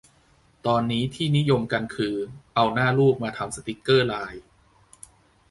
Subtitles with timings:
[0.65, 2.15] ตอนนี้ที่นิยมกันคือ
[2.55, 4.45] เอาหน้าลูกมาทำสติกเกอร์ไลน์